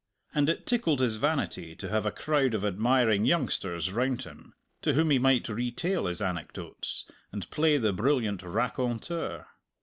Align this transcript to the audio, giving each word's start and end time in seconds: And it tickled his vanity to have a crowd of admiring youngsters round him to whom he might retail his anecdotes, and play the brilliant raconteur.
And 0.33 0.49
it 0.49 0.65
tickled 0.65 0.99
his 0.99 1.17
vanity 1.17 1.75
to 1.75 1.87
have 1.89 2.07
a 2.07 2.11
crowd 2.11 2.55
of 2.55 2.65
admiring 2.65 3.23
youngsters 3.23 3.91
round 3.91 4.23
him 4.23 4.55
to 4.81 4.93
whom 4.93 5.11
he 5.11 5.19
might 5.19 5.47
retail 5.47 6.07
his 6.07 6.23
anecdotes, 6.23 7.05
and 7.31 7.47
play 7.51 7.77
the 7.77 7.93
brilliant 7.93 8.41
raconteur. 8.41 9.45